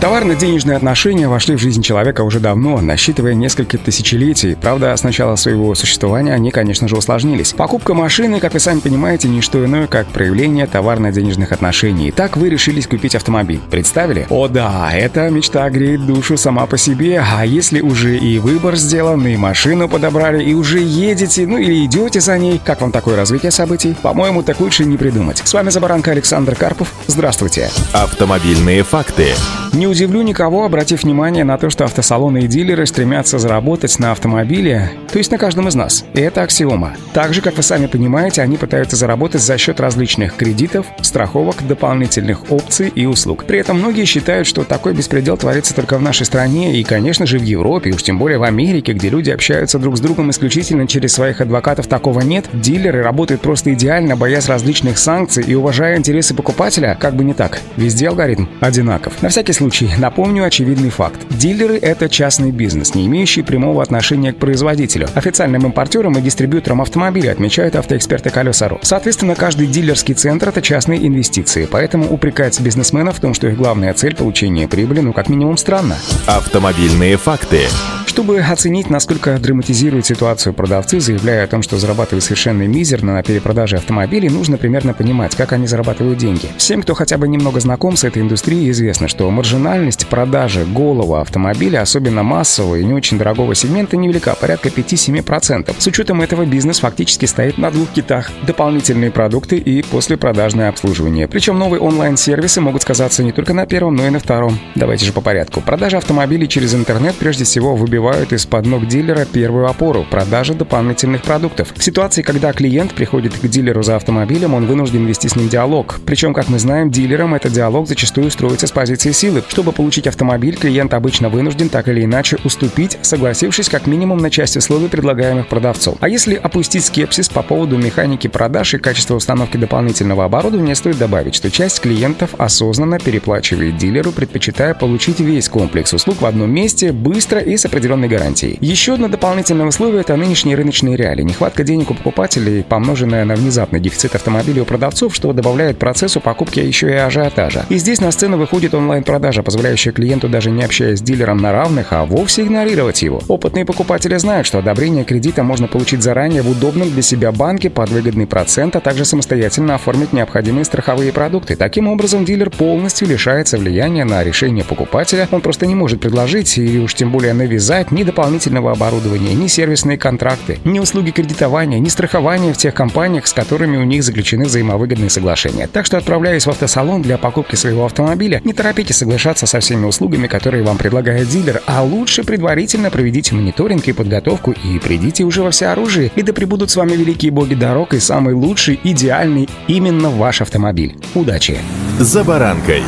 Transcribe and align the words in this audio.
Товарно-денежные 0.00 0.76
отношения 0.76 1.26
вошли 1.26 1.56
в 1.56 1.58
жизнь 1.58 1.82
человека 1.82 2.22
уже 2.22 2.38
давно, 2.38 2.80
насчитывая 2.80 3.34
несколько 3.34 3.78
тысячелетий. 3.78 4.54
Правда, 4.54 4.96
с 4.96 5.02
начала 5.02 5.34
своего 5.34 5.74
существования 5.74 6.34
они, 6.34 6.52
конечно 6.52 6.86
же, 6.86 6.96
усложнились. 6.96 7.52
Покупка 7.52 7.94
машины, 7.94 8.38
как 8.38 8.54
вы 8.54 8.60
сами 8.60 8.78
понимаете, 8.78 9.26
не 9.26 9.40
что 9.40 9.64
иное, 9.64 9.88
как 9.88 10.06
проявление 10.06 10.68
товарно-денежных 10.68 11.50
отношений. 11.50 12.12
Так 12.12 12.36
вы 12.36 12.48
решились 12.48 12.86
купить 12.86 13.16
автомобиль. 13.16 13.60
Представили? 13.72 14.28
О 14.30 14.46
да, 14.46 14.88
эта 14.92 15.30
мечта 15.30 15.68
греет 15.68 16.06
душу 16.06 16.36
сама 16.36 16.66
по 16.66 16.78
себе. 16.78 17.20
А 17.20 17.44
если 17.44 17.80
уже 17.80 18.16
и 18.16 18.38
выбор 18.38 18.76
сделан, 18.76 19.26
и 19.26 19.36
машину 19.36 19.88
подобрали, 19.88 20.44
и 20.44 20.54
уже 20.54 20.78
едете, 20.78 21.44
ну 21.44 21.58
или 21.58 21.84
идете 21.84 22.20
за 22.20 22.38
ней, 22.38 22.60
как 22.64 22.82
вам 22.82 22.92
такое 22.92 23.16
развитие 23.16 23.50
событий? 23.50 23.96
По-моему, 24.00 24.44
так 24.44 24.60
лучше 24.60 24.84
не 24.84 24.96
придумать. 24.96 25.42
С 25.44 25.52
вами 25.52 25.70
Забаранка 25.70 26.12
Александр 26.12 26.54
Карпов. 26.54 26.92
Здравствуйте. 27.08 27.68
Автомобильные 27.92 28.84
факты. 28.84 29.34
Не 29.72 29.87
удивлю 29.88 30.22
никого, 30.22 30.64
обратив 30.64 31.02
внимание 31.02 31.44
на 31.44 31.58
то, 31.58 31.70
что 31.70 31.84
автосалоны 31.84 32.40
и 32.40 32.46
дилеры 32.46 32.86
стремятся 32.86 33.38
заработать 33.38 33.98
на 33.98 34.12
автомобиле, 34.12 34.90
то 35.10 35.18
есть 35.18 35.30
на 35.30 35.38
каждом 35.38 35.68
из 35.68 35.74
нас. 35.74 36.04
И 36.14 36.20
это 36.20 36.42
аксиома. 36.42 36.96
Так 37.12 37.34
же, 37.34 37.40
как 37.40 37.56
вы 37.56 37.62
сами 37.62 37.86
понимаете, 37.86 38.42
они 38.42 38.56
пытаются 38.56 38.96
заработать 38.96 39.42
за 39.42 39.58
счет 39.58 39.80
различных 39.80 40.36
кредитов, 40.36 40.86
страховок, 41.02 41.66
дополнительных 41.66 42.50
опций 42.50 42.88
и 42.94 43.06
услуг. 43.06 43.44
При 43.44 43.58
этом 43.58 43.78
многие 43.78 44.04
считают, 44.04 44.46
что 44.46 44.64
такой 44.64 44.94
беспредел 44.94 45.36
творится 45.36 45.74
только 45.74 45.98
в 45.98 46.02
нашей 46.02 46.26
стране 46.26 46.78
и, 46.78 46.84
конечно 46.84 47.26
же, 47.26 47.38
в 47.38 47.42
Европе, 47.42 47.90
уж 47.90 48.02
тем 48.02 48.18
более 48.18 48.38
в 48.38 48.42
Америке, 48.42 48.92
где 48.92 49.08
люди 49.08 49.30
общаются 49.30 49.78
друг 49.78 49.96
с 49.96 50.00
другом 50.00 50.30
исключительно 50.30 50.86
через 50.86 51.12
своих 51.12 51.40
адвокатов, 51.40 51.86
такого 51.86 52.20
нет. 52.20 52.46
Дилеры 52.52 53.02
работают 53.02 53.40
просто 53.40 53.72
идеально, 53.74 54.16
боясь 54.16 54.48
различных 54.48 54.98
санкций 54.98 55.44
и 55.46 55.54
уважая 55.54 55.96
интересы 55.96 56.34
покупателя, 56.34 56.96
как 56.98 57.14
бы 57.14 57.24
не 57.24 57.34
так. 57.34 57.60
Везде 57.76 58.08
алгоритм 58.08 58.46
одинаков. 58.60 59.22
На 59.22 59.28
всякий 59.28 59.52
случай, 59.52 59.77
напомню 59.98 60.44
очевидный 60.44 60.90
факт. 60.90 61.20
Дилеры— 61.30 61.76
это 61.82 62.08
частный 62.08 62.50
бизнес, 62.50 62.94
не 62.94 63.06
имеющий 63.06 63.42
прямого 63.42 63.82
отношения 63.82 64.32
к 64.32 64.38
производителю. 64.38 65.08
Официальным 65.14 65.66
импортером 65.66 66.18
и 66.18 66.20
дистрибьютором 66.20 66.80
автомобиля 66.80 67.32
отмечают 67.32 67.76
автоэксперты 67.76 68.30
Колеса.ру. 68.30 68.78
Соответственно, 68.82 69.34
каждый 69.34 69.66
дилерский 69.66 70.14
центр— 70.14 70.48
это 70.50 70.62
частные 70.62 71.06
инвестиции, 71.06 71.68
поэтому 71.70 72.12
упрекать 72.12 72.60
бизнесменов 72.60 73.18
в 73.18 73.20
том, 73.20 73.34
что 73.34 73.48
их 73.48 73.56
главная 73.56 73.94
цель— 73.94 74.14
получение 74.16 74.68
прибыли, 74.68 75.00
ну 75.00 75.12
как 75.12 75.28
минимум 75.28 75.56
странно. 75.56 75.96
Автомобильные 76.26 77.16
факты. 77.16 77.62
Чтобы 78.08 78.40
оценить, 78.40 78.88
насколько 78.88 79.38
драматизирует 79.38 80.06
ситуацию 80.06 80.54
продавцы, 80.54 80.98
заявляя 80.98 81.44
о 81.44 81.46
том, 81.46 81.60
что 81.60 81.76
зарабатывают 81.76 82.24
совершенно 82.24 82.62
мизерно 82.66 83.12
на 83.12 83.22
перепродаже 83.22 83.76
автомобилей, 83.76 84.30
нужно 84.30 84.56
примерно 84.56 84.94
понимать, 84.94 85.36
как 85.36 85.52
они 85.52 85.66
зарабатывают 85.66 86.18
деньги. 86.18 86.48
Всем, 86.56 86.80
кто 86.80 86.94
хотя 86.94 87.18
бы 87.18 87.28
немного 87.28 87.60
знаком 87.60 87.96
с 87.96 88.04
этой 88.04 88.22
индустрией, 88.22 88.70
известно, 88.70 89.08
что 89.08 89.30
маржинальность 89.30 90.06
продажи 90.06 90.64
голого 90.64 91.20
автомобиля, 91.20 91.82
особенно 91.82 92.22
массового 92.22 92.76
и 92.76 92.84
не 92.84 92.94
очень 92.94 93.18
дорогого 93.18 93.54
сегмента, 93.54 93.98
невелика, 93.98 94.34
порядка 94.40 94.70
5-7%. 94.70 95.74
С 95.78 95.86
учетом 95.86 96.22
этого 96.22 96.46
бизнес 96.46 96.80
фактически 96.80 97.26
стоит 97.26 97.58
на 97.58 97.70
двух 97.70 97.90
китах– 97.90 98.30
дополнительные 98.46 99.10
продукты 99.10 99.58
и 99.58 99.82
послепродажное 99.82 100.70
обслуживание. 100.70 101.28
Причем 101.28 101.58
новые 101.58 101.80
онлайн-сервисы 101.80 102.62
могут 102.62 102.80
сказаться 102.82 103.22
не 103.22 103.32
только 103.32 103.52
на 103.52 103.66
первом, 103.66 103.96
но 103.96 104.06
и 104.06 104.10
на 104.10 104.18
втором. 104.18 104.58
Давайте 104.76 105.04
же 105.04 105.12
по 105.12 105.20
порядку. 105.20 105.60
Продажа 105.60 105.98
автомобилей 105.98 106.48
через 106.48 106.74
интернет 106.74 107.14
прежде 107.14 107.44
всего 107.44 107.76
выбивает 107.76 107.97
выбивают 107.98 108.32
из-под 108.32 108.66
ног 108.66 108.86
дилера 108.86 109.24
первую 109.24 109.66
опору– 109.66 110.06
продажа 110.10 110.54
дополнительных 110.54 111.22
продуктов. 111.22 111.72
В 111.76 111.82
ситуации, 111.82 112.22
когда 112.22 112.52
клиент 112.52 112.94
приходит 112.94 113.34
к 113.34 113.48
дилеру 113.48 113.82
за 113.82 113.96
автомобилем, 113.96 114.54
он 114.54 114.66
вынужден 114.66 115.04
вести 115.04 115.28
с 115.28 115.34
ним 115.34 115.48
диалог. 115.48 115.98
Причем, 116.06 116.32
как 116.32 116.48
мы 116.48 116.60
знаем, 116.60 116.92
дилерам 116.92 117.34
этот 117.34 117.52
диалог 117.52 117.88
зачастую 117.88 118.30
строится 118.30 118.68
с 118.68 118.70
позиции 118.70 119.10
силы. 119.10 119.42
Чтобы 119.48 119.72
получить 119.72 120.06
автомобиль, 120.06 120.56
клиент 120.56 120.94
обычно 120.94 121.28
вынужден 121.28 121.68
так 121.68 121.88
или 121.88 122.04
иначе 122.04 122.38
уступить, 122.44 122.96
согласившись 123.02 123.68
как 123.68 123.88
минимум 123.88 124.18
на 124.18 124.30
часть 124.30 124.56
условий, 124.56 124.88
предлагаемых 124.88 125.48
продавцом. 125.48 125.96
А 126.00 126.08
если 126.08 126.36
опустить 126.36 126.84
скепсис 126.84 127.28
по 127.28 127.42
поводу 127.42 127.78
механики 127.78 128.28
продаж 128.28 128.74
и 128.74 128.78
качества 128.78 129.16
установки 129.16 129.56
дополнительного 129.56 130.24
оборудования, 130.24 130.76
стоит 130.76 130.98
добавить, 130.98 131.34
что 131.34 131.50
часть 131.50 131.80
клиентов 131.80 132.30
осознанно 132.38 133.00
переплачивает 133.00 133.76
дилеру, 133.76 134.12
предпочитая 134.12 134.74
получить 134.74 135.18
весь 135.18 135.48
комплекс 135.48 135.92
услуг 135.92 136.20
в 136.20 136.26
одном 136.26 136.52
месте, 136.52 136.92
быстро 136.92 137.40
и 137.40 137.56
с 137.56 137.64
определенной 137.64 137.87
определенной 137.88 138.08
гарантией. 138.08 138.58
Еще 138.60 138.94
одно 138.94 139.08
дополнительное 139.08 139.66
условие– 139.66 140.00
это 140.02 140.16
нынешние 140.16 140.56
рыночные 140.56 140.96
реалии. 140.96 141.22
Нехватка 141.22 141.64
денег 141.64 141.90
у 141.90 141.94
покупателей, 141.94 142.62
помноженная 142.62 143.24
на 143.24 143.34
внезапный 143.34 143.80
дефицит 143.80 144.14
автомобилей 144.14 144.60
у 144.60 144.64
продавцов, 144.64 145.14
что 145.14 145.32
добавляет 145.32 145.78
процессу 145.78 146.20
покупки 146.20 146.60
еще 146.60 146.90
и 146.90 146.94
ажиотажа. 146.94 147.64
И 147.68 147.78
здесь 147.78 148.00
на 148.00 148.10
сцену 148.10 148.36
выходит 148.36 148.74
онлайн-продажа, 148.74 149.42
позволяющая 149.42 149.92
клиенту, 149.92 150.28
даже 150.28 150.50
не 150.50 150.62
общаясь 150.62 150.98
с 150.98 151.02
дилером 151.02 151.38
на 151.38 151.52
равных, 151.52 151.92
а 151.92 152.04
вовсе 152.04 152.42
игнорировать 152.42 153.02
его. 153.02 153.22
Опытные 153.28 153.64
покупатели 153.64 154.16
знают, 154.16 154.46
что 154.46 154.58
одобрение 154.58 155.04
кредита 155.04 155.42
можно 155.42 155.66
получить 155.66 156.02
заранее 156.02 156.42
в 156.42 156.50
удобном 156.50 156.90
для 156.90 157.02
себя 157.02 157.32
банке 157.32 157.70
под 157.70 157.90
выгодный 157.90 158.26
процент, 158.26 158.76
а 158.76 158.80
также 158.80 159.04
самостоятельно 159.04 159.74
оформить 159.74 160.12
необходимые 160.12 160.64
страховые 160.64 161.12
продукты. 161.12 161.56
Таким 161.56 161.88
образом, 161.88 162.24
дилер 162.24 162.50
полностью 162.50 163.08
лишается 163.08 163.56
влияния 163.58 164.04
на 164.04 164.22
решение 164.22 164.64
покупателя. 164.64 165.28
Он 165.30 165.40
просто 165.40 165.66
не 165.66 165.74
может 165.74 166.00
предложить 166.00 166.58
или 166.58 166.78
уж 166.78 166.94
тем 166.94 167.10
более 167.10 167.32
навязать 167.32 167.77
нет 167.78 167.92
ни 167.92 168.02
дополнительного 168.02 168.72
оборудования, 168.72 169.34
ни 169.34 169.46
сервисные 169.46 169.98
контракты, 169.98 170.58
ни 170.64 170.78
услуги 170.78 171.10
кредитования, 171.10 171.78
ни 171.78 171.88
страхования 171.88 172.52
в 172.52 172.56
тех 172.56 172.74
компаниях, 172.74 173.26
с 173.26 173.32
которыми 173.32 173.76
у 173.76 173.84
них 173.84 174.02
заключены 174.02 174.44
взаимовыгодные 174.44 175.10
соглашения. 175.10 175.68
Так 175.68 175.86
что, 175.86 175.96
отправляясь 175.96 176.46
в 176.46 176.50
автосалон 176.50 177.02
для 177.02 177.18
покупки 177.18 177.56
своего 177.56 177.84
автомобиля, 177.84 178.40
не 178.44 178.52
торопитесь 178.52 178.96
соглашаться 178.96 179.46
со 179.46 179.60
всеми 179.60 179.86
услугами, 179.86 180.26
которые 180.26 180.62
вам 180.62 180.78
предлагает 180.78 181.28
дилер, 181.28 181.62
а 181.66 181.82
лучше 181.82 182.24
предварительно 182.24 182.90
проведите 182.90 183.34
мониторинг 183.34 183.86
и 183.88 183.92
подготовку 183.92 184.52
и 184.52 184.78
придите 184.78 185.24
уже 185.24 185.42
во 185.42 185.50
всеоружие, 185.50 186.10
и 186.16 186.22
да 186.22 186.32
пребудут 186.32 186.70
с 186.70 186.76
вами 186.76 186.92
великие 186.92 187.30
боги 187.30 187.54
дорог 187.54 187.94
и 187.94 188.00
самый 188.00 188.34
лучший, 188.34 188.78
идеальный 188.82 189.48
именно 189.66 190.10
ваш 190.10 190.40
автомобиль. 190.40 190.96
Удачи! 191.14 191.58
За 191.98 192.24
баранкой. 192.24 192.82